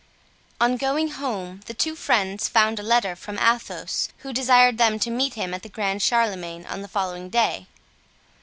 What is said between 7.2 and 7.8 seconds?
day.